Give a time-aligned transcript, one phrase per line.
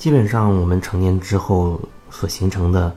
[0.00, 1.78] 基本上我们成年之后
[2.10, 2.96] 所形成的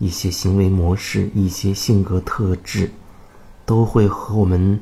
[0.00, 2.90] 一些行为模式、一些性格特质，
[3.64, 4.80] 都会和我们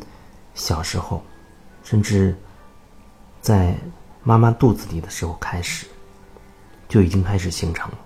[0.54, 1.22] 小时候，
[1.84, 2.34] 甚至
[3.42, 3.76] 在
[4.22, 5.86] 妈妈肚子里的时候开始，
[6.88, 7.98] 就已经开始形成了，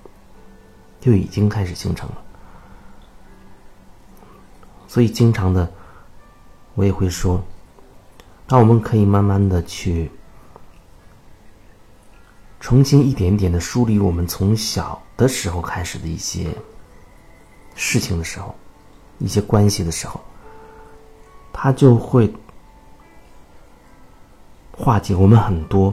[1.01, 2.21] 就已经开始形成了。
[4.89, 5.73] 所以，经常的，
[6.75, 7.41] 我也会说，
[8.49, 10.11] 那我们可以慢慢的去
[12.65, 16.49] 重新一点点的梳理我们从小的时候开始的一些
[17.75, 18.55] 事情的时候，
[19.19, 20.19] 一些关系的时候，
[21.53, 22.33] 它就会
[24.73, 25.93] 化解我们很多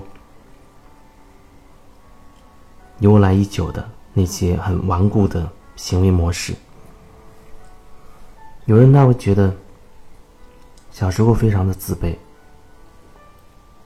[3.00, 6.56] 由来已久的那些很顽固的行为模式。
[8.64, 9.54] 有人他会觉得
[10.90, 12.16] 小时候非常的自卑，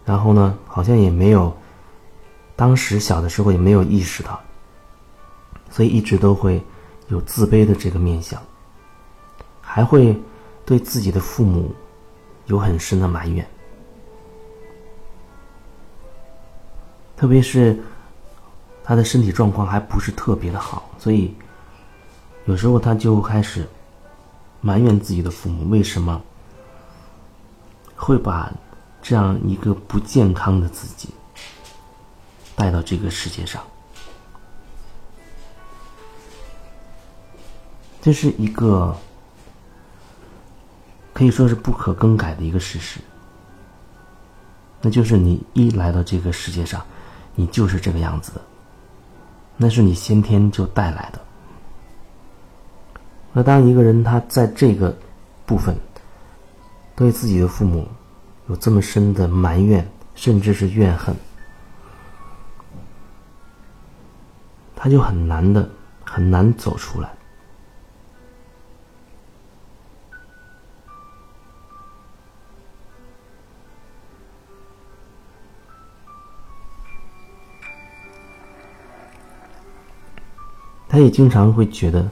[0.06, 1.52] 然后呢，好像也没有
[2.56, 4.40] 当时小的时候也没有意识到，
[5.70, 6.64] 所以一直都会
[7.10, 8.42] 有自卑的这个面相，
[9.62, 10.20] 还会
[10.66, 11.74] 对自己的父母
[12.46, 13.48] 有很深的埋怨，
[17.18, 17.78] 特别是
[18.84, 21.34] 他的身体状况还不是特别的好，所以
[22.46, 23.68] 有时候他就开始。
[24.62, 26.20] 埋怨自己的父母为什么
[27.96, 28.52] 会把
[29.00, 31.10] 这样一个不健康的自己
[32.56, 33.62] 带到这个世界上？
[38.02, 38.96] 这是一个
[41.12, 43.00] 可以说是不可更改的一个事实。
[44.82, 46.86] 那就是你一来到这个世界上，
[47.34, 48.42] 你就是这个样子的，
[49.58, 51.20] 那是你先天就带来的。
[53.34, 54.96] 那当一个人他在这个
[55.46, 55.76] 部分
[56.96, 57.88] 对自己的父母
[58.48, 61.16] 有这么深的埋怨，甚至是怨恨，
[64.76, 65.70] 他就很难的
[66.04, 67.10] 很难走出来。
[80.88, 82.10] 他也经常会觉得。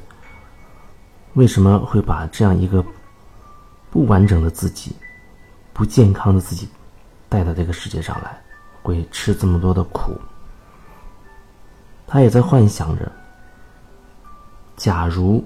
[1.36, 2.86] 为什么会把这样一个
[3.90, 4.96] 不完整的自己、
[5.74, 6.70] 不健康的自己
[7.28, 8.40] 带到这个世界上来，
[8.84, 10.16] 会吃这么多的苦？
[12.14, 13.12] 他也在幻想着，
[14.78, 15.44] 假如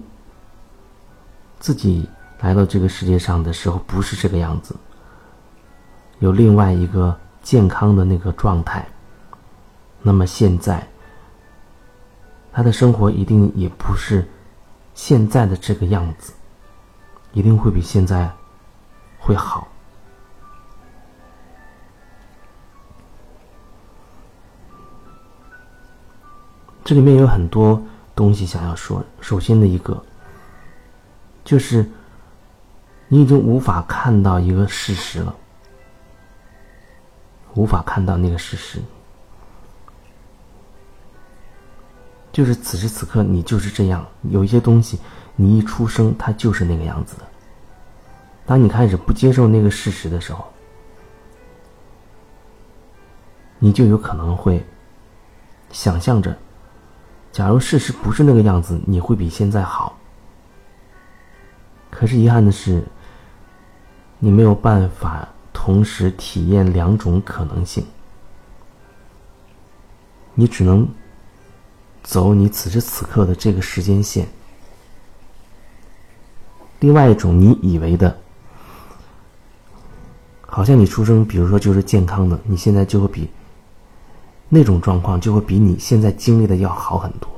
[1.59, 2.05] 自己
[2.41, 4.75] 来到这个世界上的时候不是这个样子，
[6.19, 8.85] 有另外一个健康的那个状态，
[10.01, 10.85] 那么现在
[12.51, 14.27] 他的生活一定也不是。
[14.93, 16.33] 现在的这个样子，
[17.31, 18.29] 一定会比现在
[19.17, 19.65] 会好。
[26.87, 27.83] 这里面有很多
[28.15, 29.03] 东西想要说。
[29.19, 30.01] 首先的一个，
[31.43, 31.85] 就是
[33.09, 35.35] 你已经无法看到一个事实了，
[37.55, 38.79] 无法看到那个事实。
[42.31, 44.07] 就是此时此刻，你就是这样。
[44.29, 44.97] 有一些东西，
[45.35, 47.27] 你一出生，它就是那个样子的。
[48.45, 50.45] 当你开始不接受那个事实的时候，
[53.59, 54.65] 你就有可能会
[55.69, 56.33] 想象着，
[57.31, 59.97] 假如事实不是那个样子，你会比现在好。
[61.89, 62.83] 可是遗憾的是，
[64.19, 67.85] 你没有办法同时体验两种可能性，
[70.33, 70.87] 你只能。
[72.03, 74.25] 走你此时此刻的这个时间线。
[76.79, 78.17] 另外一种你以为的，
[80.39, 83.29] 好像你出生，比如说就是健康的，你现在就会比
[84.49, 87.29] 那种状况就会比你现在经历的要好很多。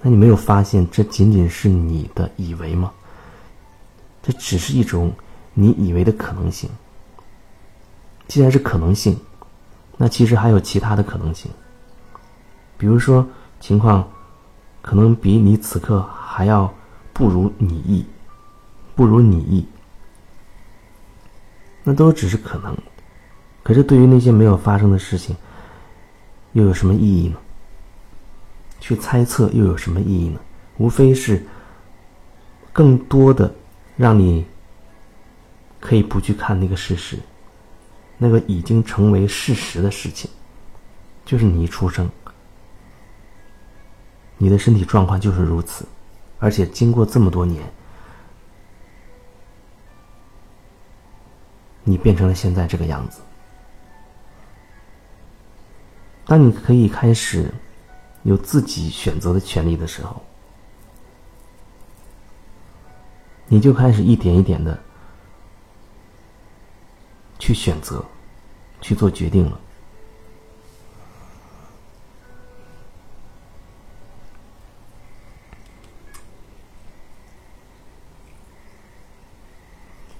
[0.00, 2.92] 那你没有发现这仅仅是你的以为吗？
[4.22, 5.12] 这只是一种
[5.54, 6.68] 你以为的可能性。
[8.28, 9.16] 既然是可能性，
[9.96, 11.50] 那其实还有其他的可能性。
[12.76, 13.26] 比如说，
[13.60, 14.06] 情况
[14.82, 16.72] 可能比你此刻还要
[17.12, 18.04] 不如你意，
[18.94, 19.66] 不如你意，
[21.84, 22.76] 那都只是可能。
[23.66, 25.34] 可是对于那些没有发生的事情，
[26.52, 27.36] 又有什么意义呢？
[28.78, 30.38] 去猜测又有什么意义呢？
[30.76, 31.44] 无非是
[32.72, 33.52] 更多的
[33.96, 34.46] 让你
[35.80, 37.18] 可以不去看那个事实，
[38.18, 40.30] 那个已经成为事实的事情，
[41.24, 42.08] 就是你一出生。
[44.38, 45.84] 你的身体状况就是如此，
[46.38, 47.64] 而且经过这么多年，
[51.82, 53.20] 你变成了现在这个样子。
[56.26, 57.54] 当你可以开始
[58.24, 60.20] 有自己选择的权利的时候，
[63.46, 64.76] 你就开始一点一点的
[67.38, 68.04] 去选择，
[68.80, 69.60] 去做决定了。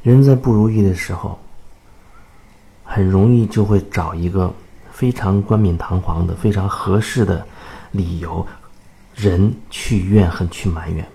[0.02, 1.37] 人在不如意的时候，
[2.85, 4.55] 很容易就会找一个
[4.96, 7.46] 非常冠冕堂皇的、非常合适的
[7.90, 8.46] 理由，
[9.14, 11.06] 人去怨恨、去埋怨，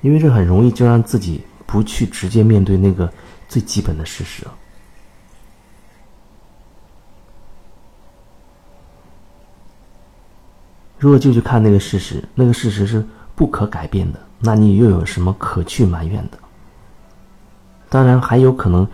[0.00, 3.08] 因为这很容易就让自己不去直接面对那个
[3.48, 4.44] 最基本的事实。
[10.98, 13.06] 如果就去看那个事实，那个事实是
[13.36, 14.18] 不可改变的。
[14.40, 16.38] 那你又有什么可去埋怨的？
[17.88, 18.88] 当然还有可能，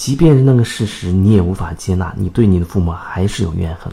[0.00, 3.92] 即便是那个事实你也无法接纳，你对你的父母还是有怨恨，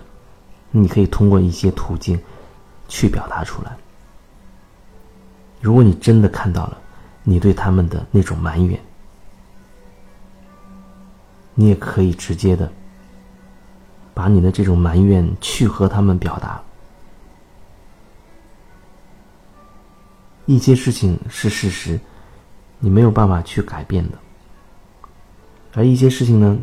[0.72, 2.18] 你可以通过一些途径
[2.88, 3.76] 去表达出来。
[5.60, 6.78] 如果你真的看到了
[7.24, 8.80] 你对他们的那种埋怨，
[11.54, 12.72] 你也可以直接的
[14.14, 16.64] 把你的这种埋怨去和他们表达。
[20.46, 22.00] 一些事情是事实，
[22.80, 24.18] 你没有办法去改变的；
[25.74, 26.58] 而一些事情呢，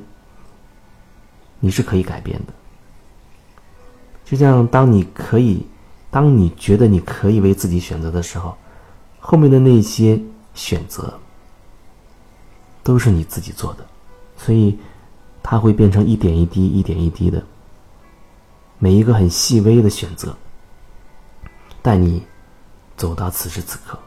[1.61, 2.53] 你是可以改变的。
[4.25, 5.67] 就像当你可以，
[6.11, 8.57] 当你觉得你可以为自己选择的时候，
[9.21, 10.21] 后面的那些
[10.55, 11.19] 选择
[12.83, 13.87] 都是你自己做的，
[14.37, 14.79] 所以
[15.43, 17.43] 它会变成一点一滴、一点一滴的，
[18.79, 20.37] 每一个很细微的选择，
[21.83, 22.23] 带你。
[22.97, 23.99] 走到此时此刻，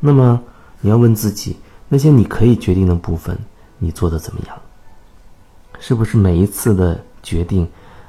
[0.00, 0.42] 那么
[0.80, 1.56] 你要问自己：
[1.88, 3.36] 那些你可以决定的部分，
[3.78, 4.56] 你做的怎么样？
[5.78, 7.68] 是不是每一次的决定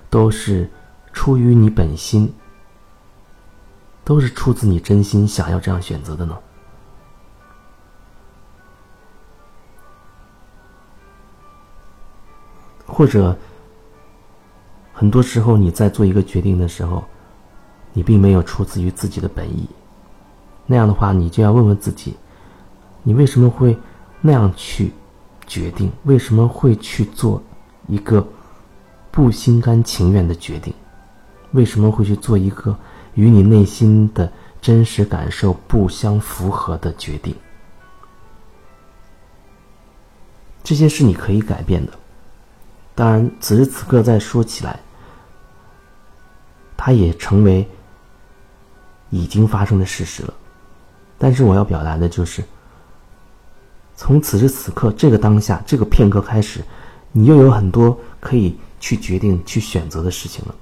[0.10, 0.69] 都是
[1.12, 2.34] 出于你本心，
[4.04, 6.38] 都是出自你真心想要这样选择的呢？
[12.86, 13.38] 或者？
[15.00, 17.04] 很多时候，你在做一个决定的时候，
[17.94, 19.69] 你并没有出自于自己的本意。
[20.66, 22.16] 那样的话，你就要问问自己：
[23.07, 23.77] 你为什么会
[24.19, 24.92] 那样去
[25.48, 25.89] 决定？
[26.04, 27.42] 为什么会去做
[27.88, 28.27] 一个
[29.12, 30.74] 不心甘情愿的决定？
[31.54, 32.77] 为什么会去做一个
[33.13, 34.30] 与你内心的
[34.62, 37.33] 真实感受不相符合的决定？
[40.62, 41.94] 这些是你可以改变的。
[42.94, 44.77] 当然，此时此刻再说起来。
[46.75, 47.65] 它也成为
[49.12, 50.33] 已经发生的事实了，
[51.18, 52.44] 但是我要表达的就是，
[53.97, 56.61] 从此时此刻这个当下这个片刻开始，
[57.11, 60.55] 你又有很多可以去决定、去选择的事情了。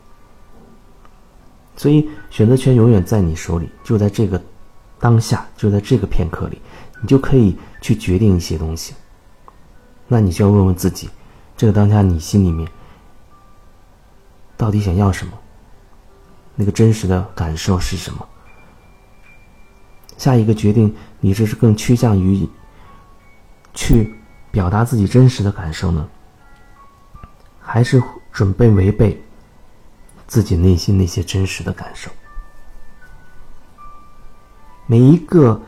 [1.76, 4.42] 所以选择权永远在你手里，就在这个
[5.00, 6.62] 当下，就在这个片刻里，
[7.02, 8.96] 你就可以去决定一些东西。
[10.08, 11.10] 那你就要问问自己，
[11.58, 12.66] 这个当下你心里面
[14.56, 15.34] 到底想要什么？
[16.56, 18.26] 那个真实的感受是什么？
[20.18, 22.48] 下一个决定，你这是更趋向于
[23.76, 24.16] 去
[24.50, 26.08] 表达自己真实的感受呢，
[27.60, 28.02] 还是
[28.32, 29.22] 准备违背
[30.26, 32.10] 自己内心那些真实的感受？
[34.88, 35.62] 每一个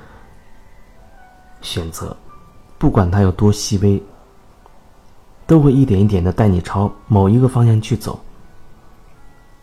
[1.62, 2.16] 选择，
[2.78, 4.02] 不管它有多细微，
[5.46, 8.20] 都会一点一点的带你朝某一个方向去走。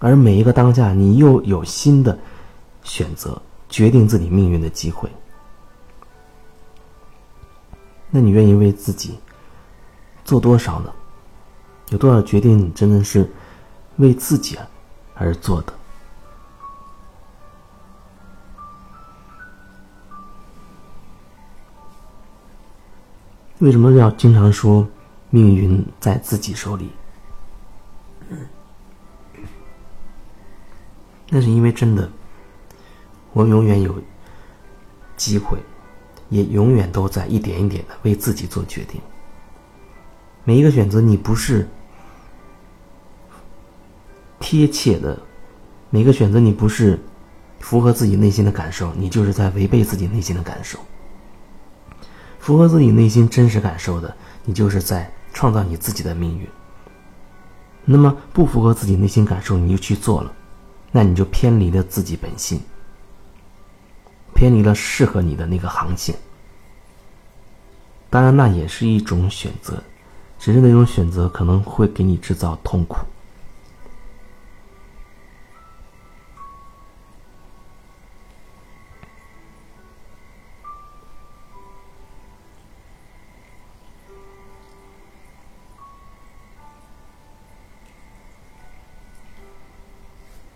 [0.01, 2.19] 而每一个当下，你又有新的
[2.83, 5.09] 选择，决定自己命运的机会。
[8.17, 9.19] 那你愿意为自己
[10.25, 10.93] 做多少呢？
[11.89, 13.29] 有多少决定你真的是
[13.97, 14.57] 为自己
[15.15, 15.73] 而做的？
[23.59, 24.87] 为什么要经常说
[25.31, 26.93] 命运在自己手里？
[31.31, 32.09] 那是因为真的，
[33.33, 34.01] 我永远有
[35.17, 35.59] 机会，
[36.29, 39.01] 也永远都在一点一点的为自己做决定。
[40.45, 41.69] 每一个选择，你不是
[44.39, 45.19] 贴切的；
[45.91, 46.99] 每个选择，你不是
[47.61, 50.79] 符合自己内心的感受，你就是在违背自己内心的感受。
[52.39, 54.15] 符合自己内心真实感受的，
[54.45, 56.47] 你就是在创造你自己的命运。
[57.87, 60.33] 那么，不符合自己内心感受，你就去做了。
[60.93, 62.61] 那你就偏离了自己本性，
[64.35, 66.15] 偏离了适合你的那个航线。
[68.11, 69.83] 当然，那也是一种选择。
[70.37, 72.99] 只是那种选择可能会给你制造痛苦。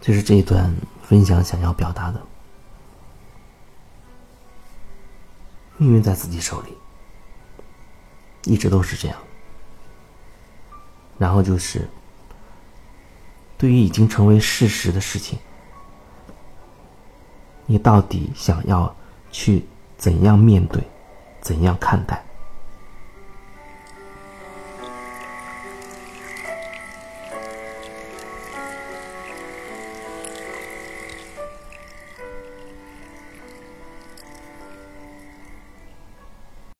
[0.03, 2.21] 这是这一段分享想要表达的。
[5.79, 6.77] 命运在自己手里，
[8.45, 9.17] 一直都是这样。
[11.17, 11.89] 然后就是，
[13.57, 15.39] 对于已经成为事实的事情，
[17.67, 18.95] 你到底想要
[19.31, 19.67] 去
[19.97, 20.83] 怎样面对，
[21.41, 22.25] 怎样看待？